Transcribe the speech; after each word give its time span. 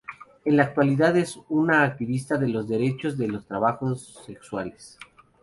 En 0.45 0.57
la 0.57 0.63
actualidad 0.63 1.15
es 1.15 1.37
una 1.49 1.83
activista 1.83 2.35
de 2.39 2.47
los 2.47 2.67
derechos 2.67 3.19
de 3.19 3.27
los 3.27 3.45
trabajos 3.45 4.19
sexuales. 4.25 4.97